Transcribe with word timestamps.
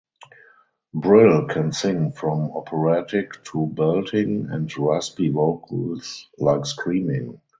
Brill 0.95 1.45
can 1.47 1.71
sing 1.73 2.11
from 2.13 2.49
operatic 2.53 3.33
to 3.43 3.67
belting 3.67 4.47
and 4.49 4.75
raspy 4.75 5.29
vocals 5.29 6.27
like 6.39 6.65
screaming. 6.65 7.39